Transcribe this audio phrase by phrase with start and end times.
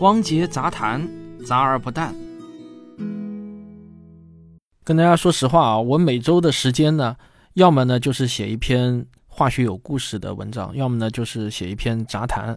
[0.00, 1.08] 汪杰杂谈，
[1.44, 2.14] 杂而不淡。
[4.84, 7.16] 跟大家说实话啊，我每周的时间呢，
[7.54, 12.56] 要么呢就是写一篇化学有故事的文章，要么呢就是写一篇杂谈。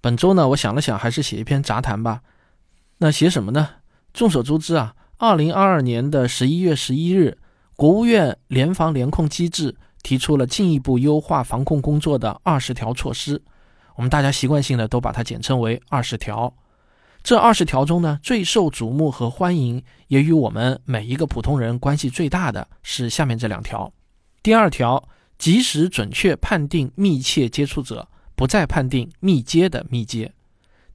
[0.00, 2.20] 本周呢，我想了想，还是写一篇杂谈吧。
[2.98, 3.68] 那写什么呢？
[4.12, 7.36] 众所周知啊，二零二二年的十一月十一日，
[7.74, 13.42] 国务院联防联控机制提出了进一步优化防控工作的二十条措施。
[13.96, 16.54] 我们大家习惯性的都把它简称为二十条。
[17.22, 23.92] 这二十条中呢，最受瞩目和欢迎，也与我们每一个普通人关系最大的是下面这两条。
[24.42, 30.32] 第二条，及时准确判定密切接触者，不再判定密接的密接。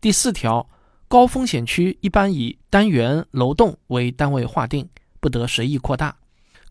[0.01, 0.67] 第四条，
[1.07, 4.89] 高风险区一般以单元楼栋为单位划定，
[5.20, 6.17] 不得随意扩大。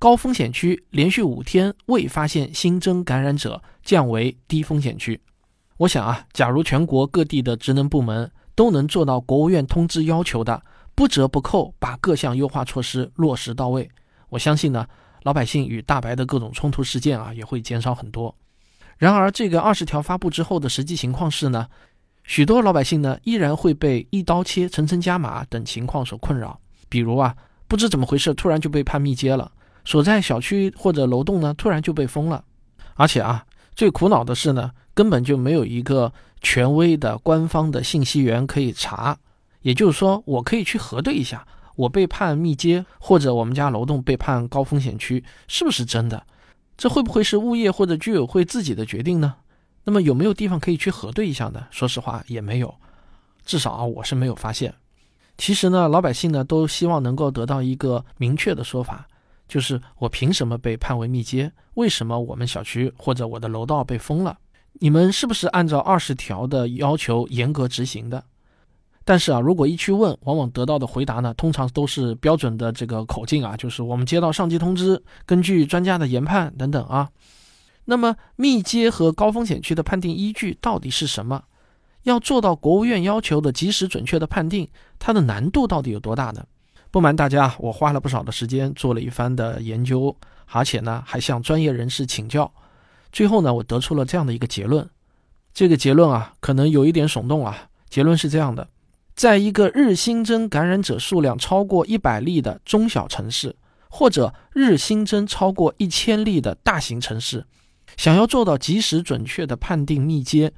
[0.01, 5.21] 高风险区连续五天未发现新增感染者，降为低风险区。
[5.79, 10.63] 我想啊，假如全国各地的职能部门都能做到国务院通知要求的，
[10.95, 13.91] 不折不扣把各项优化措施落实到位，
[14.29, 14.87] 我相信呢，
[15.23, 18.35] 老百姓与大白的各种冲突事件啊也会减少很多。
[18.97, 21.67] 然而，这个二十条发布之后的实际情况是呢，
[22.23, 26.61] 许多老百姓呢依然会被一刀切、层层加码等情况所困扰。
[26.89, 27.35] 比如啊，
[27.67, 29.51] 不知怎么回事，突然就被判密接了；
[29.85, 32.45] 所在小区或者楼栋呢，突然就被封了。
[32.95, 34.71] 而且啊，最苦恼的是呢。
[34.97, 36.13] 根本就没有一个
[36.45, 39.19] 权威的官方的信息源可以查，
[39.63, 46.25] 也就是说，我可以去核对一下，我被判密接或者我们家楼栋被判高风险区是不是真的？
[46.77, 49.37] 这会不会是物业或者居委会自己的决定呢？
[49.85, 51.67] 那么有没有地方可以去核对一下呢？
[51.71, 52.75] 说实话也没有，
[53.45, 54.75] 至少啊我是没有发现。
[55.39, 59.09] 其实呢，老百姓呢都希望能够得到一个明确的说法，
[59.49, 61.51] 就是我凭什么被判为密接？
[61.75, 64.39] 为什么我们小区或者我的楼道被封了？
[64.81, 68.23] 你们是不是按照二十条的要求严格执行的？
[69.05, 77.11] 但是啊，如果一去问，往往得到的回答呢，通常都是标准的这个口径啊，就是我们接到上级通知，根据专家的研判等等啊。
[77.85, 81.45] 那么密接和高风险区的判定依据到底是什么？
[82.05, 84.69] 要做到国务院要求的及时准确的判定，
[84.99, 86.45] 它的难度到底有多大呢？
[86.91, 92.51] 不瞒大家，我花了不少的时间做了一番的研究，而且呢，还向专业人士请教。
[93.15, 94.91] 最后呢，我得出了这样的一个结论，
[95.55, 97.69] 这个结论啊，可能有一点耸动啊。
[97.89, 98.69] 结论是这样的：
[99.15, 103.55] 在一个日新增感染者数量超过一百例的中小城市，
[103.89, 107.47] 或者日新增超过一千例的大型城市，
[107.97, 110.53] 想要做到及时准确的判定密接，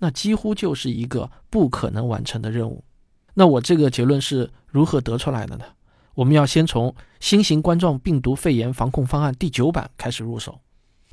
[0.00, 2.84] 那几乎就是一个不可能完成的任务。
[3.32, 5.64] 那我这个结论是如何得出来的呢？
[6.12, 10.60] 我们要先从新型冠状病毒肺炎防控方案第九版开始入手。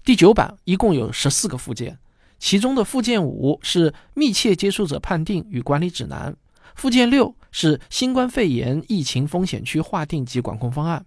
[0.04, 2.00] 第九版一共有十四个附件，
[2.40, 6.36] 其中的附件五是密切接触者判定与管理指南，
[6.74, 11.06] 附件六是新冠肺炎疫情风险区划定及管控方案，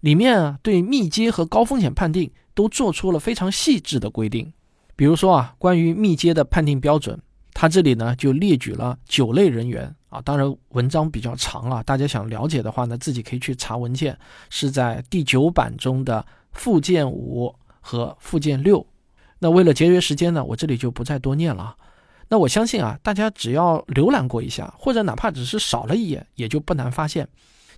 [0.00, 4.52] 里面啊对密接和高风险判定都做出了非常细致的规定。
[4.96, 7.20] 比如说啊，关于密接的判定标准，
[7.52, 14.18] 它这里呢就列举了九类人员啊，当然文章比较长啊，大家想了解的话呢，自己可以去查文件，
[14.48, 17.54] 是在第九版中的附件五。
[17.80, 18.86] 和附件六，
[19.38, 21.76] 那为了节约时间呢，我这里就不再多念了。
[22.28, 27.26] 那我相信啊，大家只要浏览过一下，或者哪怕只是扫了一眼，也就不难发现，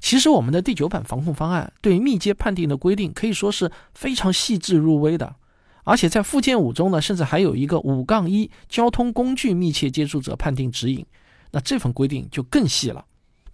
[0.01, 5.37] 其实我们的第九版防控方案对密接判定的规定可以说是非常细致入微的。
[5.85, 11.05] 而且在附件五中呢，甚至还有一个五杠一交通工具密切接触者判定指引，
[11.51, 13.05] 那这份规定就更细了。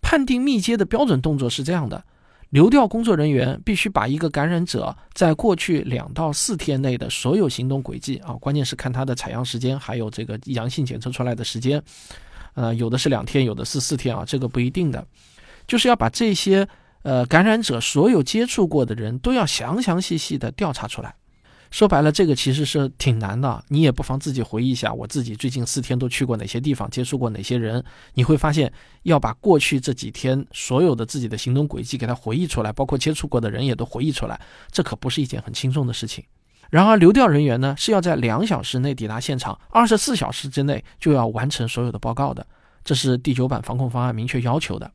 [0.02, 2.04] 判定密接的标准动作是这样的。
[2.50, 11.82] 流调工作人员必须把一个感染者在过去两到四天内的所有行动轨迹啊，关键是看他的采样时间，还有这个阳性检测出来的时间，
[12.54, 15.06] 呃，有的是两天，有的是四天啊，这个不一定的，
[15.66, 16.66] 就是要把这些
[17.02, 21.14] 呃感染者所有接触过的人都要详详细细的调查出来。
[21.70, 23.62] 说白了，这个其实是挺难的。
[23.68, 27.84] 你也不妨自己回忆一下，我自己最近四天都去过哪些地方，接触过哪些人。
[28.14, 28.72] 你会发现，
[29.02, 36.24] 要把过去这几天所有的自己的行动轨迹给他回忆出来，包括接触过的人也都回忆出来，这可不是一件很轻松的事情。
[36.70, 42.46] 然而，流调人员呢是要在两小时内抵达现场，二十四小时之内就要完成所有的报告的，
[42.84, 44.90] 这是第九版防控方案明确要求的。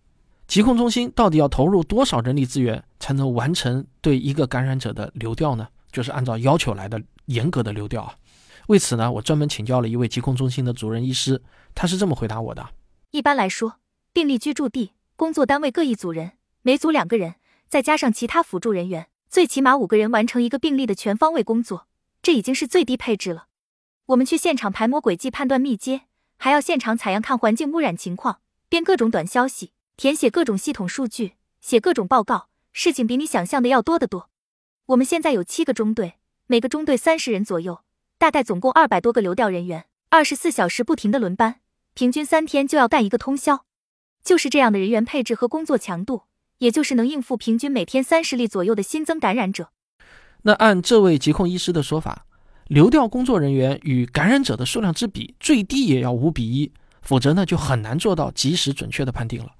[0.45, 5.67] 疾控中心到底要投入多少人力资源才能完成对一个感染者的流调呢？
[5.93, 8.15] 就是按照要求来的严格的流调啊。
[8.67, 11.41] 为此呢，我专门请教了一位疾控中心的主任医师，
[11.75, 12.69] 他是这么回答我的：
[13.11, 13.75] 一般来说，
[14.11, 17.35] 病例居住地、工作单位各一组人，每组两个人，
[17.67, 21.87] 再加上其他辅助人员，最起码五个人完成一个病例的全方位工作，
[22.21, 23.47] 这已经是最低配置了。
[24.07, 26.03] 我们去现场排摸轨迹、判断密接，
[26.37, 28.39] 还要现场采样看环境污染情况，
[28.69, 34.29] 编各种短消息，填写各种系统数据，写各种报告，事情比你想象的要多得多。
[34.87, 36.15] 我们现在有七个中队，
[36.45, 37.79] 每个中队三十人左右，
[38.17, 41.61] 大概总共二百多个流调人员，二十四小时不停的轮班，
[41.93, 43.63] 平均三天就要干一个通宵。
[44.25, 46.23] 就是这样的人员配置和工作强度，
[46.57, 49.69] 也就是能应付平均每天三十例左右的新增感染者。
[50.41, 52.25] 那按这位疾控医师的说法，
[52.67, 56.69] 流调工作人员与感染者的数量之比最低也要五比一，
[57.01, 59.51] 否则呢就很难做到及时准确的判定了。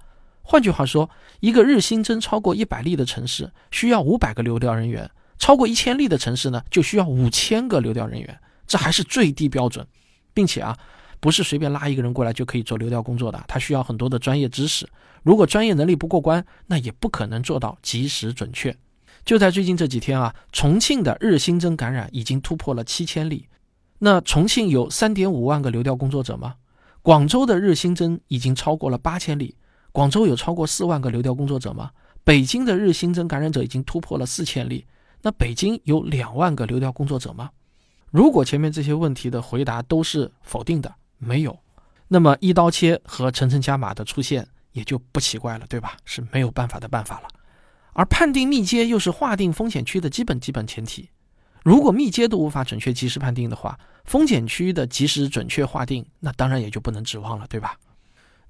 [0.43, 1.09] 换句话说，
[1.39, 5.09] 一个日新增超过一百例的城市需要五百个流调人员，
[5.39, 9.87] 超过一千例的城市呢就需要五千个流调人员，这还是最低标准，
[10.33, 10.77] 并且啊。
[11.19, 14.85] 不是随便拉一个人过来就可以做流调工作的，他需要很多的专业知识。
[15.21, 18.75] 如果专业能力不过关，那也不可能做到及时准确。
[19.23, 23.47] 就在最近这几天啊，重庆的日新增感染已经突破了七千例。
[23.99, 26.55] 那重庆有三点五万个流调工作者吗？
[27.01, 29.55] 广州的日新增已经超过了八千例。
[29.93, 31.91] 广州有超过四万个流调工作者吗？
[32.23, 34.85] 北京的日新增感染者已经突破了四千例。
[35.21, 37.51] 那北京有两万个流调工作者吗？
[38.09, 40.93] 如果前面这些问题的回答都是否定的。
[41.19, 41.57] 没有，
[42.07, 45.95] 那么一刀切和层层加码的出现也就不奇怪了，对吧？
[46.05, 47.27] 是没有办法的办法了。
[47.93, 51.07] 而判定密接又是划定风险区的基本基本前提。
[51.63, 57.77] 如果密接都无法准确及时判定的话，风险区的及时准确划定，那当然也就不能指望了，对吧？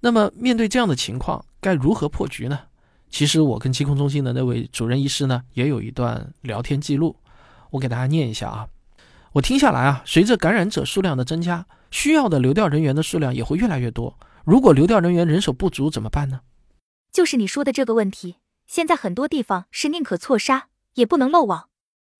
[0.05, 2.59] 那么面对这样的情况，该如何破局呢？
[3.09, 7.15] 其实我跟疾控中心的那位主任医师呢，也有一段聊天记录，
[7.69, 8.67] 我给大家念一下啊。
[9.31, 11.65] 我听下来啊，随着感染者数量的增加。
[11.89, 14.19] 需要的流调人员的数量也会越来越多。
[14.44, 16.41] 如果流调人员人手不足怎么办呢？
[17.13, 18.35] 就是你说的这个问题。
[18.67, 21.69] 现在很多地方是宁可错杀，也不能漏网。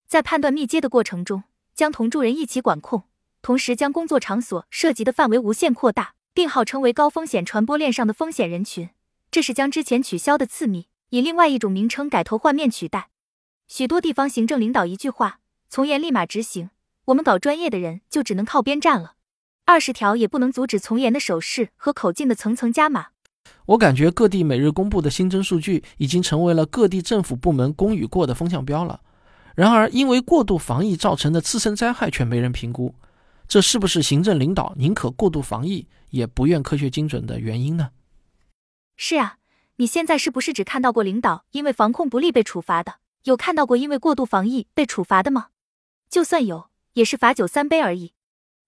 [0.07, 1.44] 在判断密接的过程中，
[1.75, 3.03] 将同住人一起管控，
[3.41, 8.89] 同时将工作场所涉及的范围无限扩大，并号称为高风险传播链上的风险人群。
[9.31, 13.09] 这是将之前取消的次密以另外一种名称改头换面取代。
[13.68, 15.39] 许多地方行政领导一句话：
[15.69, 16.69] 从严立马执行。
[17.06, 19.15] 我们搞专业的人就只能靠边站了。
[19.65, 23.07] 二十条也不能阻止从严的手势和口径的层层加码。
[23.68, 29.01] 我感觉各地每日公布的新增数据已经成为了各地政府部门公与过的风向标了。
[29.56, 32.95] 然而，因为过度防疫造成的次生灾害却没人评估，
[33.54, 37.92] 这是不是行政领导宁可过度防疫也不愿科学精准的原因呢？
[38.98, 39.38] 是啊，
[39.76, 42.96] 你现在是不是只看到过领导因为防控不力被处罚的？
[43.26, 45.50] 有看到过因为过度防疫被处罚的吗？
[46.10, 48.14] 就算有，也是罚酒三杯而已。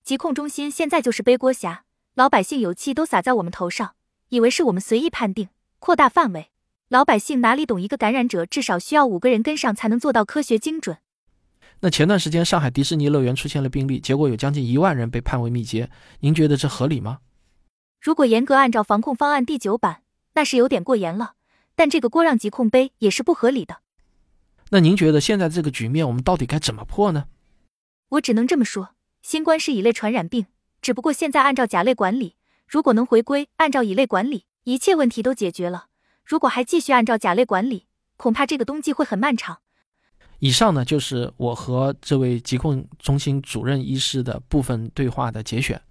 [0.03, 3.95] 疾控中心现在就是背锅侠，老百姓有气都撒在我们头上，
[4.29, 5.49] 以为是我们随意判定、
[5.79, 6.51] 扩大范围。
[6.89, 7.81] 老百姓哪里懂？
[7.81, 10.99] 一个感染者至少需要五个人跟上才能做到科学精准。
[11.81, 15.89] 那前段时间上海迪士尼乐园出现了病例，结果有将近一万人被判为密接，
[16.21, 17.19] 您觉得这合理吗？
[18.01, 20.01] 如果严格按照防控方案第九版，
[20.33, 21.33] 那是有点过严了，
[21.75, 23.77] 但这个锅让疾控杯也是不合理的。
[24.69, 27.25] 那您觉得现在这个局面，我们到底该怎么破呢？
[28.09, 28.95] 我只能这么说。
[29.21, 30.45] 新冠是乙类传染病，
[30.81, 32.35] 只不过现在按照甲类管理，
[32.67, 35.87] 如果能回归按照乙类管理，一切问题都解决了。
[36.23, 37.87] 如果还继续按照甲类管理，
[38.17, 39.59] 恐怕这个冬季会很漫长。
[40.39, 45.81] 以上呢就是我和这位疾控中心主任医师的部分对话的节选。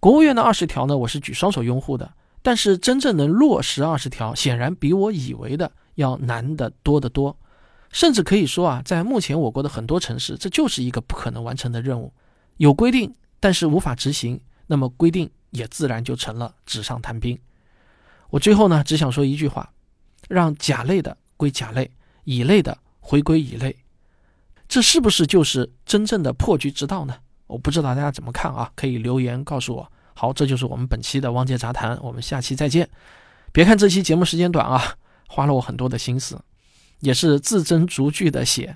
[0.00, 2.12] 国务院的二十条呢，我是举双手拥护的，
[2.42, 7.38] 但是真正能落实二十条，显然比我以为的要难得多得多。
[7.90, 12.12] 甚至可以说啊，在目前我国的很多城市，这就是一个不可能完成的任务。
[12.56, 17.38] 有规定，但是无法执行，那么规定也自然就成了纸上谈兵。
[18.30, 19.70] 我最后呢，只想说一句话：
[20.28, 21.90] 让甲类的归甲类，
[22.24, 23.76] 乙类的回归乙类，
[24.72, 27.14] 这是不是就是真正的破局之道呢？
[27.46, 29.92] 我不知道大家怎么看啊，可以留言告诉我。
[30.14, 32.88] 好，这就是我们本期的汪杰杂谈，我们下期再见。
[33.52, 34.94] 别看这期节目时间短啊，
[35.28, 36.40] 花了我很多的心思，
[37.00, 38.74] 也是字斟逐句的写。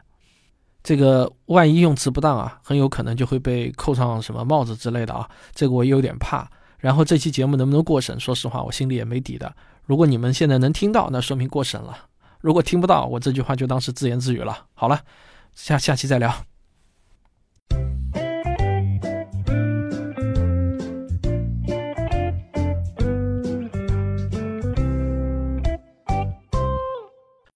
[0.83, 6.47] 这个万一用词不当啊，很有可能就会被扣上什么帽子之类的啊，这个我也有点怕。
[6.77, 9.51] 然后这期节目能不能过审，说实话我心里也没底的。
[9.87, 11.95] 如果你们现在能听到，那说明过审了；
[12.43, 14.67] 如果听不到，我这句话就当是自言自语了。
[14.75, 15.01] 好了，
[15.57, 16.47] 下下期再聊。